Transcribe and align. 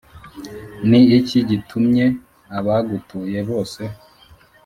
Ni 0.89 1.01
iki 1.17 1.37
gitumye 1.49 2.05
abagutuye 2.57 3.39
bose 3.49 3.81